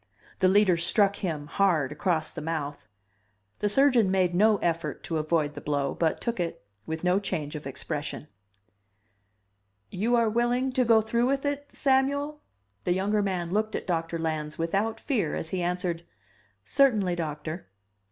[0.39, 2.87] The Leader struck him, hard, across the mouth.
[3.59, 7.53] The surgeon made no effort to avoid the blow, but took it, with no change
[7.55, 8.27] of expression.
[9.91, 12.41] "YOU ARE WILLING TO GO THROUGH WITH IT, SAMUEL?"
[12.83, 16.01] The younger man looked at Doctor Lans without fear as he answered,
[16.63, 17.67] "Certainly, Doctor."